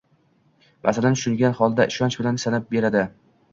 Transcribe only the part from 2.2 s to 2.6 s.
bilan